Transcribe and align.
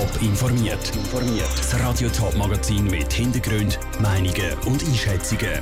Top 0.00 0.22
informiert. 0.22 0.92
Das 1.58 1.78
Radio 1.78 2.08
Top 2.08 2.34
Magazin 2.34 2.86
mit 2.86 3.12
Hintergrund, 3.12 3.78
Meinungen 4.00 4.54
und 4.64 4.82
Einschätzungen 4.82 5.60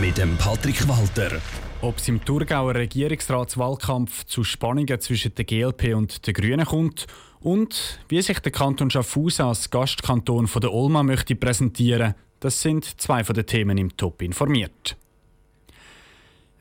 mit 0.00 0.16
dem 0.16 0.34
Patrick 0.38 0.88
Walter. 0.88 1.42
Ob 1.82 1.98
es 1.98 2.08
im 2.08 2.24
Thurgauer 2.24 2.74
Regierungsratswahlkampf 2.74 4.24
zu 4.24 4.44
Spannungen 4.44 4.98
zwischen 5.00 5.34
der 5.34 5.44
GLP 5.44 5.94
und 5.94 6.26
den 6.26 6.32
Grünen 6.32 6.64
kommt 6.64 7.06
und 7.40 8.00
wie 8.08 8.22
sich 8.22 8.38
der 8.38 8.50
Kanton 8.50 8.88
Schaffhausen 8.88 9.44
als 9.44 9.68
Gastkanton 9.68 10.46
von 10.46 10.62
der 10.62 10.72
Olma 10.72 11.02
möchte 11.02 11.36
präsentieren, 11.36 12.14
das 12.40 12.62
sind 12.62 12.98
zwei 12.98 13.24
von 13.24 13.34
den 13.34 13.44
Themen 13.44 13.76
im 13.76 13.94
Top 13.94 14.22
informiert. 14.22 14.96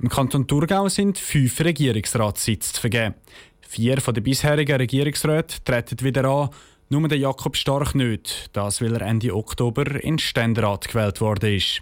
Im 0.02 0.10
Kanton 0.10 0.48
Thurgau 0.48 0.90
sind 0.90 1.18
fünf 1.18 1.62
Regierungsratssitze 1.62 2.82
vergeben. 2.82 3.16
Vier 3.62 4.02
von 4.02 4.14
den 4.14 4.24
bisherigen 4.24 4.76
Regierungsräten 4.76 5.64
treten 5.64 6.02
wieder 6.02 6.26
an, 6.26 6.50
nur 6.90 7.08
der 7.08 7.18
Jakob 7.18 7.56
Stark 7.58 7.96
nicht, 7.96 8.50
das 8.54 8.82
weil 8.82 8.94
er 8.94 9.02
Ende 9.02 9.36
Oktober 9.36 10.04
in 10.04 10.20
Ständerat 10.20 10.88
gewählt 10.88 11.20
worden 11.20 11.56
ist. 11.56 11.82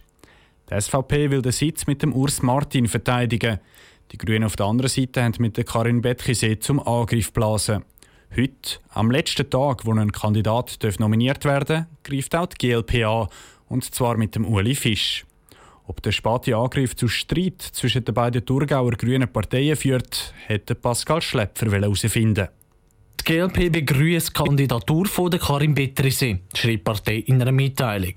Die 0.69 0.79
SVP 0.79 1.29
will 1.29 1.41
den 1.41 1.51
Sitz 1.51 1.87
mit 1.87 2.01
dem 2.01 2.13
Urs 2.13 2.41
Martin 2.41 2.87
verteidigen. 2.87 3.59
Die 4.11 4.17
Grünen 4.17 4.45
auf 4.45 4.55
der 4.55 4.67
anderen 4.67 4.89
Seite 4.89 5.23
haben 5.23 5.35
mit 5.39 5.57
der 5.57 5.65
Karin 5.65 6.01
Bettkisee 6.01 6.57
zum 6.59 6.79
Angriff 6.79 7.33
blasen. 7.33 7.83
Heute, 8.35 8.79
am 8.89 9.11
letzten 9.11 9.49
Tag, 9.49 9.85
wo 9.85 9.93
ein 9.93 10.11
Kandidat 10.11 10.79
nominiert 10.99 11.43
werden 11.45 11.85
darf, 11.85 12.03
greift 12.03 12.35
auch 12.35 12.47
die 12.47 12.67
GLP 12.67 13.03
an, 13.05 13.27
und 13.67 13.83
zwar 13.93 14.17
mit 14.17 14.35
dem 14.35 14.45
Uli 14.45 14.73
Fisch. 14.73 15.25
Ob 15.85 16.01
der 16.01 16.13
späte 16.13 16.55
Angriff 16.55 16.95
zu 16.95 17.09
Streit 17.09 17.61
zwischen 17.61 18.05
den 18.05 18.15
beiden 18.15 18.45
Thurgauer 18.45 18.91
grünen 18.91 19.31
Parteien 19.31 19.75
führt, 19.75 20.33
hätte 20.47 20.75
Pascal 20.75 21.21
Schlepfer 21.21 21.69
herausfinden 21.69 22.47
die 23.19 23.33
GLP 23.33 23.71
begrüßt 23.71 24.29
die 24.29 24.33
Kandidatur 24.33 25.05
von 25.05 25.31
Karin 25.31 25.73
Betrise, 25.73 26.39
schreibt 26.53 26.65
die 26.65 26.77
Partei 26.77 27.15
in 27.25 27.41
einer 27.41 27.51
Mitteilung. 27.51 28.15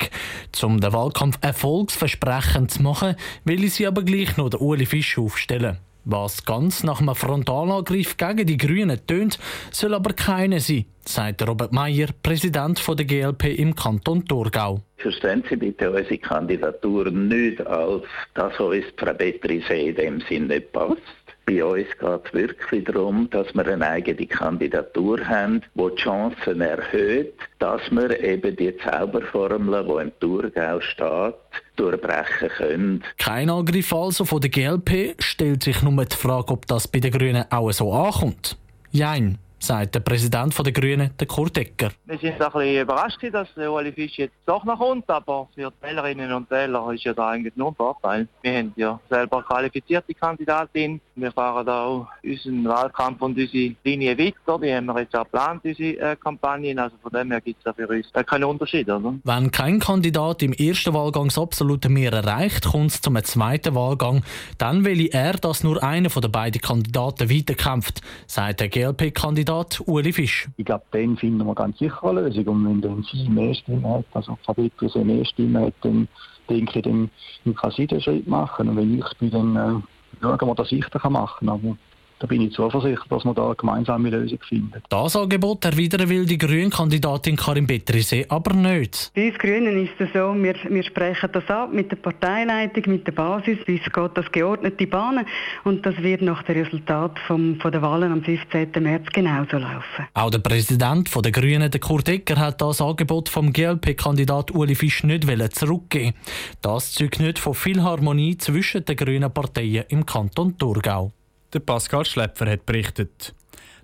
Um 0.63 0.80
den 0.80 0.93
Wahlkampf 0.93 1.38
erfolgsversprechend 1.41 2.71
zu 2.71 2.83
machen, 2.83 3.16
will 3.45 3.69
sie 3.69 3.87
aber 3.87 4.03
gleich 4.03 4.37
noch 4.37 4.51
den 4.51 4.61
Uli 4.61 4.87
Fisch 4.87 5.16
aufstellen. 5.19 5.79
Was 6.09 6.45
ganz 6.45 6.85
nach 6.85 7.01
einem 7.01 7.16
Frontalangriff 7.16 8.16
gegen 8.16 8.47
die 8.47 8.57
Grünen 8.57 9.05
tönt, 9.09 9.41
soll 9.73 9.93
aber 9.93 10.13
keine 10.13 10.61
sein, 10.61 10.85
sagt 11.05 11.47
Robert 11.47 11.73
Meyer, 11.73 12.09
Präsident 12.23 12.81
der 12.87 13.05
GLP 13.05 13.59
im 13.59 13.75
Kanton 13.75 14.25
Thurgau. 14.25 14.83
Verstehen 14.99 15.43
Sie 15.51 15.57
bitte 15.57 15.91
unsere 15.91 16.19
Kandidatur 16.19 17.10
nicht 17.10 17.66
als 17.66 18.05
das, 18.35 18.53
was 18.59 18.85
Frau 18.97 19.15
Betrise 19.15 19.75
in 19.75 19.97
dem 19.97 20.21
Sinne 20.29 20.60
passt. 20.60 21.03
Bei 21.47 21.65
uns 21.65 21.87
geht 22.01 22.21
es 22.25 22.35
wirklich 22.35 22.85
darum, 22.85 23.30
dass 23.30 23.55
wir 23.55 23.66
eine 23.66 23.87
eigene 23.87 24.27
Kandidatur 24.27 25.25
haben, 25.27 25.63
die 25.75 25.88
die 25.91 26.03
Chancen 26.03 26.61
erhöht, 26.61 27.35
dass 27.61 27.80
wir 27.91 28.21
eben 28.21 28.57
die 28.57 28.77
Zauberformel, 28.79 29.85
die 29.85 30.03
im 30.03 30.13
Thurgau 30.19 30.80
steht, 30.80 31.35
durchbrechen 31.77 32.49
können. 32.57 33.05
Kein 33.19 33.49
Angriff 33.49 33.93
also 33.93 34.25
von 34.25 34.41
der 34.41 34.51
GLP 34.51 35.15
stellt 35.23 35.63
sich 35.63 35.83
nur 35.83 36.05
die 36.05 36.16
Frage, 36.16 36.53
ob 36.53 36.66
das 36.66 36.88
bei 36.88 36.99
den 36.99 37.13
Grünen 37.13 37.45
auch 37.51 37.71
so 37.71 37.93
ankommt. 37.93 38.57
Jein 38.91 39.38
sagt 39.59 39.95
der 39.95 40.01
Präsident 40.01 40.57
der 40.59 40.73
Grünen, 40.73 41.10
der 41.18 41.26
Kurt 41.26 41.57
Ecker. 41.59 41.90
Wir 42.04 42.18
sind 42.18 42.40
ein 42.40 42.52
bisschen 42.52 42.82
überrascht, 42.82 43.18
dass 43.32 43.49
der 43.54 43.73
Ueli 43.73 43.93
Fisch 43.93 44.18
jetzt 44.18 44.35
doch 44.45 44.65
noch 44.65 44.79
kommt, 44.79 45.09
aber 45.09 45.48
für 45.54 45.71
die 45.71 45.87
Wählerinnen 45.87 46.32
und 46.32 46.51
Wähler 46.51 46.93
ist 46.93 47.04
ja 47.04 47.15
da 47.15 47.30
eigentlich 47.30 47.57
nur 47.57 47.71
ein 47.71 47.74
Vorteil. 47.74 48.29
Wir 48.43 48.59
haben 48.59 48.73
ja 48.76 49.01
selber 49.09 49.43
qualifizierte 49.43 50.15
Kandidatin. 50.15 51.01
Wir 51.15 51.32
fahren 51.32 51.66
da 51.66 51.85
auch 51.85 52.07
unseren 52.23 52.65
Wahlkampf 52.65 53.23
und 53.23 53.38
unsere 53.38 53.74
Linie 53.85 54.18
weiter. 54.18 54.59
Die 54.59 54.74
haben 54.74 54.87
wir 54.87 55.01
jetzt 55.01 55.16
auch 55.16 55.24
geplant, 55.24 55.63
unsere 55.65 56.13
äh, 56.13 56.16
Kampagnen. 56.16 56.79
Also 56.79 56.96
von 57.02 57.13
dem 57.13 57.30
her 57.30 57.41
gibt 57.41 57.59
es 57.59 57.65
da 57.65 57.73
für 57.73 57.88
uns 57.88 58.07
äh, 58.13 58.24
keinen 58.24 58.45
Unterschied. 58.45 58.88
Oder? 58.88 59.15
Wenn 59.24 59.51
kein 59.51 59.80
Kandidat 59.80 60.43
im 60.43 60.52
ersten 60.52 60.93
Wahlgang 60.95 61.29
das 61.29 61.38
absolute 61.38 61.88
Mehr 61.88 62.13
erreicht, 62.13 62.66
kommt 62.66 62.91
es 62.91 63.01
zum 63.01 63.16
zweiten 63.24 63.74
Wahlgang. 63.74 64.22
Dann 64.58 64.84
will 64.84 65.08
er, 65.10 65.32
dass 65.32 65.64
nur 65.64 65.82
einer 65.82 66.10
von 66.10 66.22
den 66.22 66.32
beiden 66.32 66.60
Kandidaten 66.60 67.31
weiterkämpft, 67.31 68.02
sagt 68.26 68.60
der 68.60 68.69
GLP-Kandidat 68.69 69.45
Kandidat 69.46 69.80
Uli 69.86 70.12
Fisch. 70.12 70.48
Ich 70.56 70.64
glaube, 70.64 70.82
den 70.92 71.16
finden 71.16 71.46
wir 71.46 71.54
ganz 71.54 71.78
sicher 71.78 72.02
eine 72.02 72.22
Lösung. 72.22 72.48
Und 72.48 72.64
wenn 72.66 72.80
dann 72.80 73.04
sie 73.04 73.28
mehr 73.28 73.54
Stimmen 73.54 73.88
hat, 73.88 74.04
also 74.12 74.36
Fabrizio 74.44 75.04
mehr 75.04 75.24
Stimmen 75.24 75.66
hat, 75.66 75.74
dann 75.82 76.08
denke 76.50 76.80
ich, 76.80 76.84
dann 76.84 77.10
kann 77.54 77.70
sie 77.70 77.86
den 77.86 78.00
Schritt 78.00 78.26
machen. 78.26 78.68
Und 78.68 78.76
wenn 78.76 78.98
ich 78.98 79.18
bin, 79.20 79.30
dann 79.30 79.54
äh, 79.54 79.80
schauen 80.20 80.48
wir, 80.48 80.54
dass 80.56 80.72
ich 80.72 80.84
das 80.86 81.02
machen 81.04 81.46
kann. 81.46 81.48
Aber 81.48 81.76
da 82.19 82.27
bin 82.27 82.41
ich 82.41 82.53
zuversichtlich, 82.53 83.09
dass 83.09 83.25
wir 83.25 83.34
da 83.34 83.47
eine 83.47 83.54
gemeinsame 83.54 84.10
Lösung 84.10 84.38
finden. 84.49 84.82
Das 84.88 85.16
Angebot 85.16 85.65
erwidern 85.65 86.09
will 86.09 86.25
die 86.25 86.38
Grünen-Kandidatin 86.38 87.37
Karin 87.37 87.66
Betterisee 87.66 88.25
aber 88.28 88.54
nicht. 88.54 89.10
Bei 89.15 89.28
uns 89.28 89.38
Grünen 89.38 89.84
ist 89.84 89.93
es 89.99 90.09
so, 90.15 90.34
wir, 90.34 90.55
wir 90.69 90.82
sprechen 90.82 91.28
das 91.32 91.49
ab 91.49 91.72
mit 91.72 91.91
der 91.91 91.97
Parteileitung, 91.97 92.84
mit 92.87 93.06
der 93.06 93.12
Basis. 93.12 93.59
Bei 93.66 93.75
uns 93.75 93.84
geht 93.84 94.10
das 94.15 94.32
geordnete 94.32 94.87
Bahnen 94.87 95.26
und 95.65 95.84
das 95.84 95.97
wird 95.99 96.22
nach 96.22 96.43
dem 96.44 96.62
Resultat 96.62 97.19
vom, 97.26 97.60
von 97.60 97.72
der 97.72 97.82
Wahlen 97.82 98.12
am 98.12 98.22
15. 98.22 98.71
März 98.81 99.06
genauso 99.12 99.59
laufen. 99.59 100.06
Auch 100.15 100.31
der 100.31 100.38
Präsident 100.38 101.10
der 101.15 101.32
Grünen, 101.32 101.71
der 101.71 101.81
Kurt 101.81 102.09
Ecker, 102.09 102.37
hat 102.37 102.60
das 102.60 102.81
Angebot 102.81 103.28
vom 103.28 103.53
GLP-Kandidat 103.53 104.53
Uli 104.53 104.75
Fisch 104.75 105.05
nicht 105.05 105.26
zurückgeben 105.55 106.15
Das 106.62 106.93
zeugt 106.93 107.21
nicht 107.21 107.38
von 107.38 107.55
viel 107.55 107.82
Harmonie 107.82 108.37
zwischen 108.38 108.84
den 108.84 108.97
grünen 108.97 109.32
Parteien 109.32 109.84
im 109.88 110.06
Kanton 110.06 110.56
Thurgau. 110.56 111.12
Der 111.56 111.61
Pascal 111.61 112.05
Schlepfer 112.05 112.50
hat 112.50 112.67
berichtet. 112.67 113.34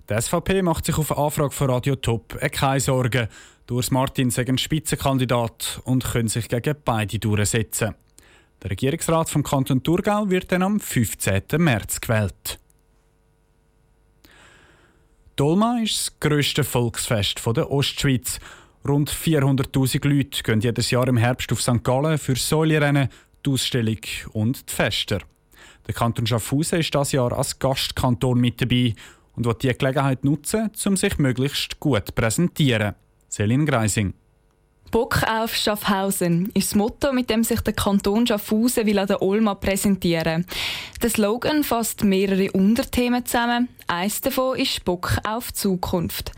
Die 0.07 0.21
SVP 0.21 0.61
macht 0.61 0.85
sich 0.85 0.95
auf 0.95 1.17
Anfrage 1.17 1.55
von 1.55 1.71
Radio 1.71 1.95
Top 1.95 2.37
keine 2.51 2.79
Sorgen. 2.79 3.27
Urs 3.71 3.89
Martin 3.89 4.29
sei 4.29 4.45
ein 4.45 4.59
Spitzenkandidat 4.59 5.81
und 5.83 6.03
können 6.03 6.27
sich 6.27 6.49
gegen 6.49 6.75
beide 6.85 7.17
durchsetzen. 7.17 7.95
Der 8.61 8.69
Regierungsrat 8.69 9.27
vom 9.27 9.41
Kanton 9.41 9.81
Thurgau 9.81 10.29
wird 10.29 10.51
dann 10.51 10.61
am 10.61 10.79
15. 10.79 11.41
März 11.57 11.99
gewählt. 11.99 12.59
Dolma 15.35 15.79
ist 15.81 15.97
das 15.97 16.19
grösste 16.19 16.63
Volksfest 16.63 17.41
der 17.43 17.71
Ostschweiz. 17.71 18.39
Rund 18.87 19.09
400.000 19.09 20.07
Leute 20.07 20.43
gehen 20.43 20.61
jedes 20.61 20.91
Jahr 20.91 21.07
im 21.07 21.17
Herbst 21.17 21.51
auf 21.51 21.59
St. 21.59 21.83
Gallen 21.83 22.19
für 22.19 22.35
Säulerennen, 22.35 23.09
die 23.43 23.49
Ausstellung 23.49 23.97
und 24.33 24.69
die 24.69 24.73
Fester. 24.75 25.21
Der 25.87 25.93
Kanton 25.93 26.25
Schaffhausen 26.25 26.79
ist 26.79 26.95
das 26.95 27.11
Jahr 27.11 27.37
als 27.37 27.59
Gastkanton 27.59 28.39
mit 28.39 28.61
dabei 28.61 28.93
und 29.35 29.45
wird 29.45 29.63
diese 29.63 29.73
Gelegenheit 29.73 30.23
nutzen, 30.23 30.71
um 30.85 30.97
sich 30.97 31.17
möglichst 31.17 31.79
gut 31.79 32.07
zu 32.07 32.13
präsentieren. 32.13 32.95
Selin 33.27 33.65
Greising. 33.65 34.13
Bock 34.91 35.23
auf 35.23 35.55
Schaffhausen 35.55 36.51
ist 36.53 36.69
das 36.71 36.75
Motto, 36.75 37.11
mit 37.13 37.27
dem 37.31 37.43
sich 37.43 37.61
der 37.61 37.73
Kanton 37.73 38.27
Schaffhausen 38.27 38.85
will 38.85 38.99
an 38.99 39.07
der 39.07 39.23
Olma 39.23 39.55
präsentieren. 39.55 40.45
Der 41.01 41.09
Slogan 41.09 41.63
fasst 41.63 42.03
mehrere 42.03 42.51
Unterthemen 42.51 43.25
zusammen. 43.25 43.69
Eines 43.87 44.21
davon 44.21 44.55
ist 44.59 44.85
Bock 44.85 45.17
auf 45.27 45.51
Zukunft. 45.51 46.31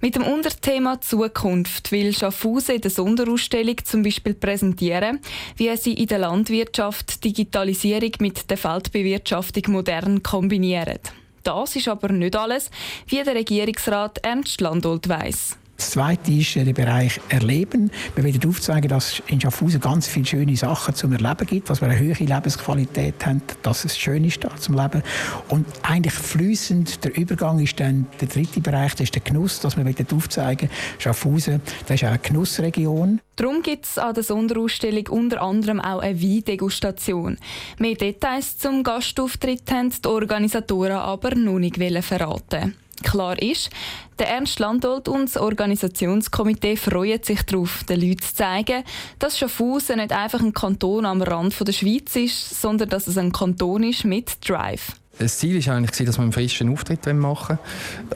Mit 0.00 0.16
dem 0.16 0.24
Unterthema 0.24 1.00
Zukunft 1.00 1.90
will 1.92 2.12
Schaffhausen 2.12 2.76
in 2.76 2.80
der 2.80 2.90
Sonderausstellung 2.90 3.76
zum 3.84 4.02
Beispiel 4.02 4.34
präsentieren, 4.34 5.20
wie 5.56 5.74
sie 5.76 5.94
in 5.94 6.08
der 6.08 6.18
Landwirtschaft 6.18 7.24
Digitalisierung 7.24 8.12
mit 8.20 8.50
der 8.50 8.58
Feldbewirtschaftung 8.58 9.72
modern 9.72 10.22
kombinieren. 10.22 10.98
Das 11.42 11.76
ist 11.76 11.88
aber 11.88 12.08
nicht 12.10 12.36
alles, 12.36 12.70
wie 13.06 13.22
der 13.22 13.34
Regierungsrat 13.34 14.18
Ernst 14.22 14.60
Landolt 14.60 15.08
weiss. 15.08 15.56
Das 15.76 15.90
Zweite 15.90 16.30
ist 16.32 16.54
der 16.54 16.72
Bereich 16.72 17.20
Erleben. 17.28 17.90
Wir 18.14 18.24
wollen 18.24 18.48
aufzeigen, 18.48 18.88
dass 18.88 19.14
es 19.14 19.22
in 19.26 19.40
Schaffhausen 19.40 19.80
ganz 19.80 20.06
viele 20.06 20.24
schöne 20.24 20.56
Sachen 20.56 20.94
zum 20.94 21.12
Erleben 21.12 21.46
gibt, 21.46 21.68
dass 21.68 21.80
wir 21.80 21.88
eine 21.88 21.98
höhere 21.98 22.22
Lebensqualität 22.22 23.26
haben, 23.26 23.42
dass 23.62 23.84
es 23.84 23.98
schön 23.98 24.24
ist 24.24 24.44
da 24.44 24.54
zum 24.56 24.76
Leben. 24.76 25.02
Und 25.48 25.66
eigentlich 25.82 26.14
fließend 26.14 27.04
der 27.04 27.16
Übergang 27.16 27.58
ist 27.58 27.80
dann 27.80 28.06
der 28.20 28.28
dritte 28.28 28.60
Bereich, 28.60 28.92
das 28.92 29.02
ist 29.02 29.14
der 29.14 29.22
Genuss, 29.22 29.60
dass 29.60 29.76
wir 29.76 29.84
aufzeigen 30.12 30.70
Schaffhausen, 30.98 31.60
das 31.86 31.96
ist 31.96 32.04
auch 32.04 32.08
eine 32.08 32.18
Genussregion. 32.18 33.20
Darum 33.36 33.62
gibt 33.62 33.86
es 33.86 33.98
an 33.98 34.14
der 34.14 34.22
Sonderausstellung 34.22 35.08
unter 35.08 35.42
anderem 35.42 35.80
auch 35.80 36.00
eine 36.00 36.20
Weindegustation. 36.22 37.36
Mehr 37.78 37.96
Details 37.96 38.58
zum 38.58 38.84
Gastauftritt 38.84 39.70
haben 39.72 39.90
die 39.90 40.08
Organisatoren 40.08 40.92
aber 40.92 41.34
noch 41.34 41.58
nicht 41.58 41.76
verraten. 42.04 42.76
Klar 43.02 43.40
ist, 43.40 43.70
der 44.18 44.28
Ernst 44.28 44.58
Landolt 44.58 45.08
und 45.08 45.26
das 45.26 45.36
Organisationskomitee 45.36 46.76
freuen 46.76 47.22
sich 47.22 47.42
darauf, 47.42 47.84
den 47.84 48.00
Leuten 48.00 48.22
zu 48.22 48.34
zeigen, 48.34 48.84
dass 49.18 49.38
Schaffhausen 49.38 49.96
nicht 49.96 50.12
einfach 50.12 50.40
ein 50.40 50.52
Kanton 50.52 51.04
am 51.04 51.22
Rand 51.22 51.66
der 51.66 51.72
Schweiz 51.72 52.14
ist, 52.16 52.60
sondern 52.60 52.88
dass 52.88 53.06
es 53.06 53.18
ein 53.18 53.32
Kanton 53.32 53.82
ist 53.82 54.04
mit 54.04 54.48
Drive. 54.48 54.92
Das 55.18 55.38
Ziel 55.38 55.64
war 55.64 55.76
eigentlich, 55.76 56.06
dass 56.06 56.18
wir 56.18 56.22
einen 56.22 56.32
frischen 56.32 56.72
Auftritt 56.72 57.06
machen 57.14 57.58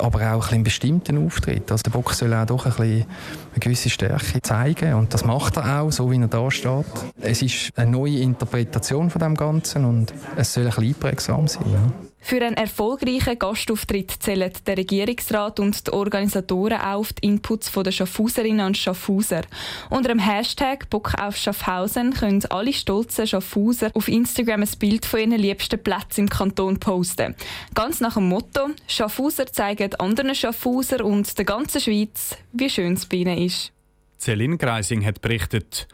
aber 0.00 0.34
auch 0.34 0.50
einen 0.50 0.64
bestimmten 0.64 1.24
Auftritt. 1.24 1.70
Also 1.70 1.82
der 1.82 1.90
Bock 1.90 2.12
soll 2.12 2.34
auch 2.34 2.46
doch 2.46 2.66
ein 2.66 2.72
bisschen 2.72 3.06
eine 3.52 3.60
gewisse 3.60 3.90
Stärke 3.90 4.42
zeigen 4.42 4.94
und 4.94 5.14
das 5.14 5.24
macht 5.24 5.56
er 5.56 5.80
auch, 5.80 5.92
so 5.92 6.10
wie 6.10 6.20
er 6.20 6.28
da 6.28 6.50
steht. 6.50 6.86
Es 7.20 7.42
ist 7.42 7.70
eine 7.76 7.90
neue 7.90 8.18
Interpretation 8.18 9.10
von 9.10 9.20
dem 9.20 9.36
Ganzen 9.36 9.84
und 9.84 10.12
es 10.36 10.52
soll 10.52 10.64
ein 10.64 10.70
bisschen 10.70 10.88
einprägsam 10.88 11.46
sein. 11.46 11.64
Ja. 11.72 12.07
Für 12.28 12.44
einen 12.44 12.58
erfolgreichen 12.58 13.38
Gastauftritt 13.38 14.10
zählen 14.20 14.52
der 14.66 14.76
Regierungsrat 14.76 15.58
und 15.60 15.86
die 15.86 15.92
Organisatoren 15.94 16.78
auf 16.78 17.14
die 17.14 17.26
Inputs 17.26 17.72
der 17.72 17.90
Schaffhauserinnen 17.90 18.66
und 18.66 18.76
Schaffhauser. 18.76 19.40
Unter 19.88 20.10
dem 20.10 20.18
Hashtag 20.18 20.90
Bock 20.90 21.14
auf 21.18 21.38
Schaffhausen 21.38 22.12
können 22.12 22.44
alle 22.50 22.74
stolzen 22.74 23.26
Schaffhauser 23.26 23.90
auf 23.94 24.08
Instagram 24.08 24.60
ein 24.60 24.68
Bild 24.78 25.06
von 25.06 25.20
ihren 25.20 25.40
liebsten 25.40 25.82
Plätzen 25.82 26.24
im 26.24 26.28
Kanton 26.28 26.78
posten. 26.78 27.34
Ganz 27.74 28.00
nach 28.00 28.12
dem 28.12 28.28
Motto 28.28 28.72
Schaffhauser 28.86 29.46
zeigen 29.46 29.94
anderen 29.94 30.34
Schaffhauser 30.34 31.02
und 31.06 31.38
der 31.38 31.46
ganzen 31.46 31.80
Schweiz, 31.80 32.36
wie 32.52 32.68
schön 32.68 32.92
es 32.92 33.06
bei 33.06 33.16
ihnen 33.16 33.38
ist. 33.38 33.72
Celine 34.18 34.58
Greising 34.58 35.02
hat 35.06 35.22
berichtet. 35.22 35.88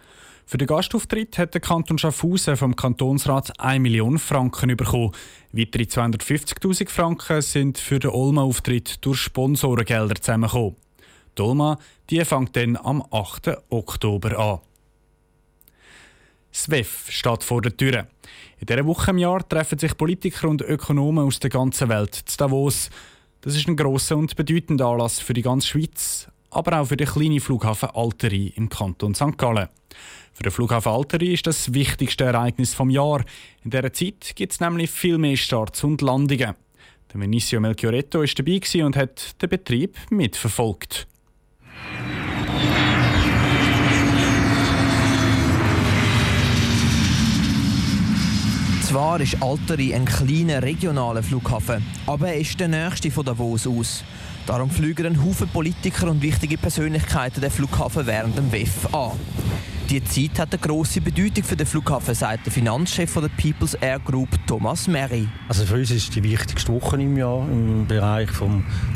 Für 0.46 0.58
den 0.58 0.66
Gastauftritt 0.66 1.38
hat 1.38 1.54
der 1.54 1.60
Kanton 1.60 1.96
Schaffhausen 1.96 2.56
vom 2.56 2.76
Kantonsrat 2.76 3.58
1 3.58 3.80
Million 3.80 4.18
Franken 4.18 4.76
bekommen. 4.76 5.12
Weitere 5.52 5.84
250.000 5.84 6.90
Franken 6.90 7.40
sind 7.40 7.78
für 7.78 7.98
den 7.98 8.10
Olma-Auftritt 8.10 9.04
durch 9.04 9.20
Sponsorengelder 9.20 10.16
zusammengekommen. 10.16 10.76
Die 11.38 11.42
Olma 11.42 11.78
die 12.10 12.24
fängt 12.24 12.54
dann 12.56 12.76
am 12.76 13.02
8. 13.10 13.56
Oktober 13.70 14.38
an. 14.38 14.58
SWEF 16.52 17.10
steht 17.10 17.42
vor 17.42 17.62
der 17.62 17.76
Tür. 17.76 18.06
In 18.60 18.66
dieser 18.66 18.86
Woche 18.86 19.10
im 19.10 19.18
Jahr 19.18 19.48
treffen 19.48 19.78
sich 19.78 19.96
Politiker 19.96 20.48
und 20.48 20.62
Ökonomen 20.62 21.24
aus 21.26 21.40
der 21.40 21.50
ganzen 21.50 21.88
Welt 21.88 22.14
zu 22.14 22.36
Davos. 22.36 22.90
Das 23.40 23.56
ist 23.56 23.66
ein 23.66 23.76
grosser 23.76 24.16
und 24.16 24.36
bedeutender 24.36 24.86
Anlass 24.86 25.18
für 25.18 25.34
die 25.34 25.42
ganze 25.42 25.68
Schweiz, 25.68 26.28
aber 26.54 26.80
auch 26.80 26.86
für 26.86 26.96
den 26.96 27.06
kleinen 27.06 27.40
Flughafen 27.40 27.90
Alteri 27.90 28.52
im 28.56 28.68
Kanton 28.68 29.14
St. 29.14 29.36
Gallen. 29.36 29.68
Für 30.32 30.42
den 30.42 30.52
Flughafen 30.52 30.92
Alteri 30.92 31.32
ist 31.32 31.46
das 31.46 31.74
wichtigste 31.74 32.24
Ereignis 32.24 32.74
vom 32.74 32.90
Jahr. 32.90 33.24
In 33.64 33.70
dieser 33.70 33.92
Zeit 33.92 34.32
gibt 34.34 34.52
es 34.52 34.60
nämlich 34.60 34.90
viel 34.90 35.18
mehr 35.18 35.36
Starts 35.36 35.84
und 35.84 36.00
Landungen. 36.00 36.54
Der 37.12 37.20
Vinicio 37.20 37.60
Melchioretto 37.60 38.20
war 38.20 38.26
dabei 38.26 38.84
und 38.84 38.96
hat 38.96 39.40
den 39.42 39.48
Betrieb 39.48 39.96
mitverfolgt. 40.10 41.06
Zwar 48.82 49.20
ist 49.20 49.42
Alteri 49.42 49.92
ein 49.92 50.04
kleiner 50.04 50.62
regionaler 50.62 51.22
Flughafen, 51.22 51.84
aber 52.06 52.28
er 52.28 52.38
ist 52.38 52.60
der 52.60 52.68
nächste 52.68 53.10
von 53.10 53.24
Davos 53.24 53.66
aus. 53.66 54.04
Darum 54.46 54.68
fliegen 54.68 55.06
ein 55.06 55.24
Haufen 55.24 55.48
Politiker 55.48 56.10
und 56.10 56.20
wichtige 56.20 56.58
Persönlichkeiten 56.58 57.40
den 57.40 57.50
Flughafen 57.50 58.06
während 58.06 58.36
dem 58.36 58.52
WEF 58.52 58.94
an. 58.94 59.12
Die 59.88 60.02
Zeit 60.02 60.38
hat 60.38 60.52
eine 60.52 60.60
grosse 60.60 61.00
Bedeutung 61.00 61.44
für 61.44 61.56
den 61.56 61.66
Flughafen, 61.66 62.14
sagt 62.14 62.46
der 62.46 62.52
Finanzchef 62.52 63.12
der 63.14 63.28
People's 63.28 63.74
Air 63.74 63.98
Group 64.00 64.28
Thomas 64.46 64.88
Merry. 64.88 65.28
Also 65.48 65.64
für 65.64 65.74
uns 65.74 65.90
ist 65.90 66.04
es 66.04 66.10
die 66.10 66.22
wichtigste 66.22 66.72
Woche 66.72 67.00
im 67.00 67.16
Jahr 67.16 67.46
im 67.48 67.86
Bereich 67.86 68.28
des 68.30 68.40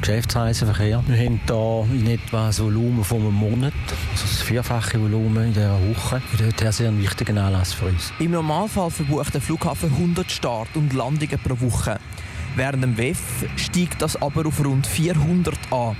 Geschäftsreisenverkehrs. 0.00 1.05
Wir 1.06 1.17
haben 1.17 1.41
hier 1.47 1.99
in 1.99 2.06
etwa 2.06 2.49
ein 2.49 2.59
Volumen 2.59 3.05
von 3.05 3.21
einem 3.21 3.35
Monat, 3.35 3.75
also 4.12 4.25
das 4.25 4.43
vierfache 4.43 5.00
Volumen 5.00 5.49
in 5.49 5.53
dieser 5.55 5.79
Woche. 5.89 6.23
Und 6.33 6.61
das 6.61 6.81
ist 6.81 6.87
ein 6.87 7.00
wichtiger 7.00 7.43
Anlass 7.43 7.75
für 7.75 7.87
uns. 7.87 8.12
Im 8.19 8.31
Normalfall 8.33 8.91
verbucht 8.91 9.35
der 9.35 9.41
Flughafen 9.41 9.91
100 9.91 10.31
Start- 10.31 10.75
und 10.75 10.95
Landungen 10.95 11.39
pro 11.39 11.61
Woche. 11.61 11.99
Während 12.59 12.83
dem 12.83 12.99
WEF 12.99 13.21
steigt 13.55 14.03
das 14.03 14.21
aber 14.21 14.45
auf 14.45 14.65
rund 14.65 14.85
400 14.85 15.57
an. 15.71 15.97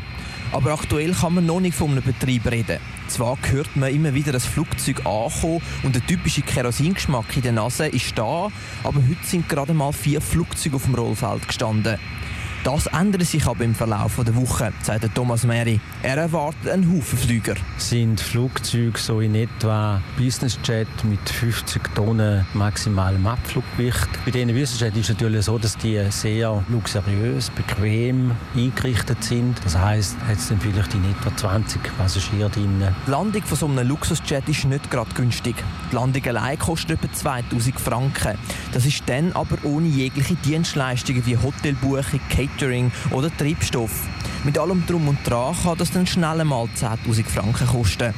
Aber 0.51 0.73
aktuell 0.73 1.13
kann 1.13 1.35
man 1.35 1.47
noch 1.47 1.61
nicht 1.61 1.77
von 1.77 1.93
einem 1.93 2.03
Betrieb 2.03 2.51
reden. 2.51 2.81
Zwar 3.07 3.39
hört 3.49 3.77
man 3.77 3.95
immer 3.95 4.13
wieder 4.13 4.33
das 4.33 4.45
Flugzeug 4.45 5.07
ankommen 5.07 5.63
und 5.85 5.95
der 5.95 6.05
typische 6.05 6.43
Kerosingeschmack 6.43 7.37
in 7.37 7.43
der 7.43 7.53
Nase 7.53 7.87
ist 7.87 8.19
da, 8.19 8.49
aber 8.83 9.01
heute 9.09 9.23
sind 9.25 9.49
gerade 9.49 9.73
mal 9.73 9.93
vier 9.93 10.21
Flugzeuge 10.21 10.75
auf 10.75 10.85
dem 10.87 10.97
Rollfeld 10.97 11.47
gestanden. 11.47 11.97
Das 12.65 12.87
ändert 12.87 13.25
sich 13.25 13.47
aber 13.47 13.65
im 13.65 13.75
Verlauf 13.75 14.21
der 14.25 14.35
Woche, 14.35 14.73
sagt 14.83 15.15
Thomas 15.15 15.45
Meri. 15.45 15.81
Er 16.03 16.17
erwartet 16.17 16.69
einen 16.69 16.93
Haufen 16.93 17.19
Flüger. 17.19 17.55
Sind 17.77 18.21
Flugzeuge 18.21 18.99
so 18.99 19.21
in 19.21 19.37
etwa 19.37 20.03
Businessjet 20.17 20.89
mit 21.05 21.21
50 21.29 21.83
Tonnen 21.95 22.45
maximalem 22.55 23.27
Abfluggewicht. 23.27 24.09
Bei 24.25 24.33
diesen 24.33 24.49
Businessjet 24.49 24.97
ist 24.97 25.05
es 25.05 25.09
natürlich 25.11 25.45
so, 25.45 25.57
dass 25.57 25.77
die 25.77 26.05
sehr 26.11 26.65
luxuriös, 26.69 27.51
bequem 27.51 28.33
eingerichtet 28.55 29.23
sind. 29.23 29.57
Das 29.65 29.79
heisst, 29.79 30.17
hat 30.27 30.37
es 30.37 30.49
dann 30.49 30.61
vielleicht 30.61 30.93
in 30.95 31.05
etwa 31.11 31.35
20 31.35 31.81
Passagiere 31.97 32.51
drin. 32.51 32.83
Die 33.07 33.11
Landung 33.11 33.43
von 33.43 33.57
so 33.57 33.67
einem 33.67 33.87
Luxusjet 33.87 34.49
ist 34.49 34.65
nicht 34.65 34.91
gerade 34.91 35.11
günstig. 35.15 35.55
Die 35.91 35.95
Landung 35.95 36.25
allein 36.27 36.59
kostet 36.59 37.03
etwa 37.03 37.13
2000 37.13 37.81
Franken. 37.81 38.37
Das 38.73 38.85
ist 38.85 39.05
dann 39.07 39.33
aber 39.33 39.57
ohne 39.63 39.87
jegliche 39.87 40.35
Dienstleistungen 40.35 41.25
wie 41.25 41.37
Hotelbuchung, 41.37 42.21
Catering 42.29 42.48
oder 43.11 43.37
Treibstoff. 43.37 44.06
Mit 44.45 44.59
allem 44.59 44.85
Drum 44.87 45.09
und 45.09 45.19
Dran 45.29 45.55
kann 45.62 45.79
das 45.79 45.91
dann 45.91 46.06
schnell 46.06 46.41
einmal 46.41 46.67
10.000 46.67 47.25
Franken 47.25 47.67
kosten. 47.67 48.15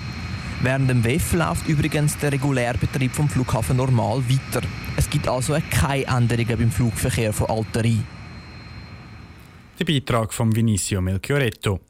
Während 0.62 0.90
dem 0.90 1.02
WEF 1.02 1.32
läuft 1.32 1.66
übrigens 1.68 2.18
der 2.18 2.32
Regulärbetrieb 2.32 3.12
vom 3.12 3.28
Flughafen 3.28 3.78
normal 3.78 4.22
weiter. 4.28 4.66
Es 4.96 5.08
gibt 5.08 5.26
also 5.26 5.56
keine 5.70 6.04
Änderungen 6.04 6.58
beim 6.58 6.70
Flugverkehr 6.70 7.32
von 7.32 7.48
Alteri. 7.48 7.96
Der 9.78 9.84
Beitrag 9.86 10.34
von 10.34 10.54
Vinicio 10.54 11.00
Melchioretto. 11.00 11.80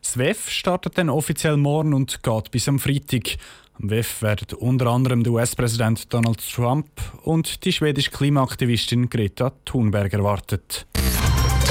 Das 0.00 0.16
WEF 0.16 0.48
startet 0.48 0.96
dann 0.96 1.10
offiziell 1.10 1.56
morgen 1.56 1.92
und 1.92 2.22
geht 2.22 2.50
bis 2.52 2.68
am 2.68 2.78
Freitag. 2.78 3.36
Am 3.80 3.90
WEF 3.90 4.22
werden 4.22 4.56
unter 4.58 4.86
anderem 4.86 5.24
der 5.24 5.32
US-Präsident 5.32 6.12
Donald 6.12 6.40
Trump 6.54 6.86
und 7.22 7.64
die 7.64 7.72
schwedische 7.72 8.10
Klimaaktivistin 8.10 9.10
Greta 9.10 9.52
Thunberg 9.64 10.12
erwartet. 10.12 10.86